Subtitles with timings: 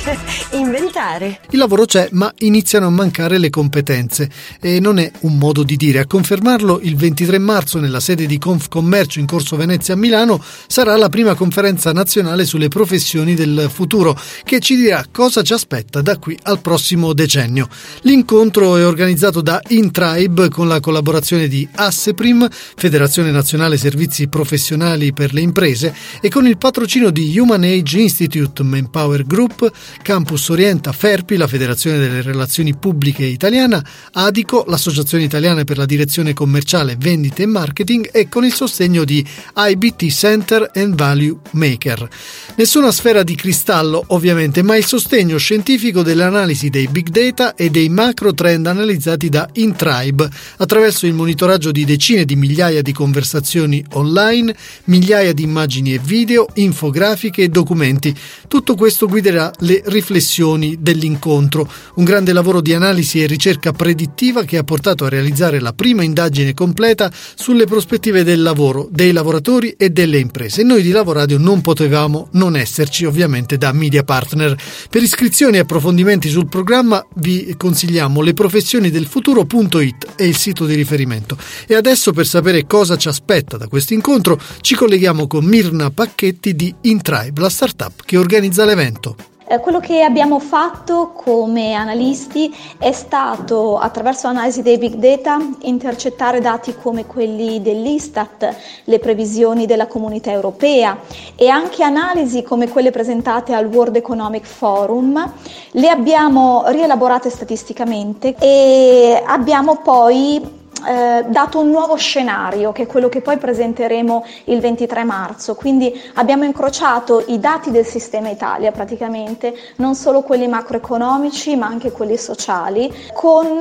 [0.52, 1.40] inventare.
[1.50, 4.30] Il lavoro c'è, ma iniziano a mancare le competenze
[4.60, 6.00] e non è un modo di dire.
[6.00, 10.96] A confermarlo il 23 marzo nella sede di Confcommercio in Corso Venezia a Milano sarà
[10.96, 16.18] la prima conferenza nazionale sulle professioni del futuro che ci dirà cosa ci aspetta da
[16.18, 17.68] qui al prossimo decennio.
[18.02, 25.32] L'incontro è organizzato da Intribe con la collaborazione di Asseprim, Federazione Nazionale Servizi Professionali per
[25.32, 29.70] le Imprese e con il patrocinio di Human Age Institute Manpower Group,
[30.02, 36.32] Campus Orienta, Ferpi, la Federazione delle Relazioni Pubbliche Italiana, Adico, l'Associazione Italiana per la Direzione
[36.32, 42.08] Commerciale, Vendite e Marketing e con il sostegno di IBT Center and Value Maker.
[42.56, 47.70] Nessuna sfera di cristallo, ovviamente, ma il sostegno scientifico delle analisi dei big data e
[47.70, 53.84] dei macro trend analizzati da Intribe attraverso il monitoraggio di decine di migliaia di conversazioni
[53.92, 54.54] online,
[54.84, 58.14] migliaia di immagini e video, infografiche e documenti.
[58.48, 64.44] Tutto questo guiderà le le riflessioni dell'incontro, un grande lavoro di analisi e ricerca predittiva
[64.44, 69.74] che ha portato a realizzare la prima indagine completa sulle prospettive del lavoro, dei lavoratori
[69.76, 70.62] e delle imprese.
[70.62, 74.56] Noi di Lavoradio non potevamo non esserci, ovviamente da media partner.
[74.88, 81.36] Per iscrizioni e approfondimenti sul programma vi consigliamo leprofessionidelfuturo.it è il sito di riferimento.
[81.66, 86.54] E adesso per sapere cosa ci aspetta da questo incontro ci colleghiamo con Mirna Pacchetti
[86.54, 89.16] di Intribe, la startup che organizza l'evento.
[89.50, 96.40] Eh, quello che abbiamo fatto come analisti è stato, attraverso l'analisi dei big data, intercettare
[96.40, 100.98] dati come quelli dell'Istat, le previsioni della comunità europea
[101.34, 105.32] e anche analisi come quelle presentate al World Economic Forum.
[105.72, 113.08] Le abbiamo rielaborate statisticamente e abbiamo poi eh, dato un nuovo scenario che è quello
[113.08, 115.54] che poi presenteremo il 23 marzo.
[115.54, 121.92] Quindi abbiamo incrociato i dati del sistema Italia praticamente, non solo quelli macroeconomici ma anche
[121.92, 123.58] quelli sociali, con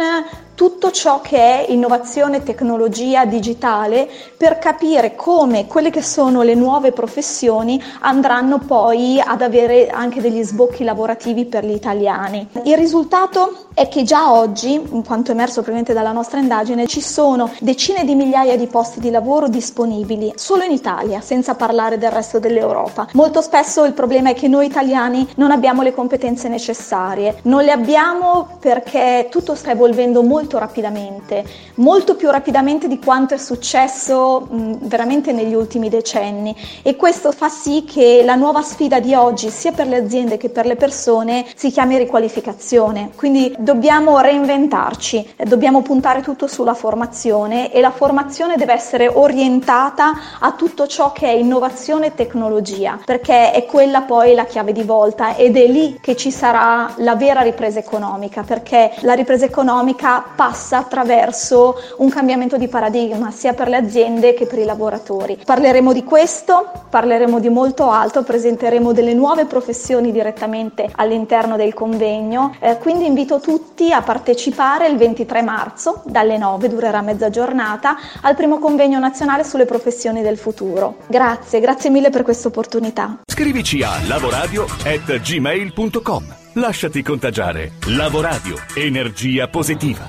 [0.60, 6.92] tutto ciò che è innovazione, tecnologia digitale per capire come quelle che sono le nuove
[6.92, 12.46] professioni andranno poi ad avere anche degli sbocchi lavorativi per gli italiani.
[12.64, 17.50] Il risultato è che già oggi, in quanto emerso ovviamente dalla nostra indagine, ci sono
[17.62, 22.38] decine di migliaia di posti di lavoro disponibili solo in Italia, senza parlare del resto
[22.38, 23.08] dell'Europa.
[23.14, 27.72] Molto spesso il problema è che noi italiani non abbiamo le competenze necessarie, non le
[27.72, 31.46] abbiamo perché tutto sta evolvendo molto molto rapidamente,
[31.76, 37.50] molto più rapidamente di quanto è successo mh, veramente negli ultimi decenni e questo fa
[37.50, 41.46] sì che la nuova sfida di oggi, sia per le aziende che per le persone,
[41.56, 43.12] si chiami riqualificazione.
[43.16, 50.54] Quindi dobbiamo reinventarci, dobbiamo puntare tutto sulla formazione e la formazione deve essere orientata a
[50.54, 55.36] tutto ciò che è innovazione e tecnologia, perché è quella poi la chiave di volta
[55.36, 60.78] ed è lì che ci sarà la vera ripresa economica, perché la ripresa economica passa
[60.78, 65.38] attraverso un cambiamento di paradigma sia per le aziende che per i lavoratori.
[65.44, 72.56] Parleremo di questo, parleremo di molto altro, presenteremo delle nuove professioni direttamente all'interno del convegno,
[72.60, 78.38] eh, quindi invito tutti a partecipare il 23 marzo dalle 9, durerà mezza giornata, al
[78.38, 81.00] primo convegno nazionale sulle professioni del futuro.
[81.08, 83.18] Grazie, grazie mille per questa opportunità.
[83.30, 86.36] Scrivici a lavoradio@gmail.com.
[86.54, 87.74] Lasciati contagiare.
[87.88, 90.08] Lavoradio, energia positiva.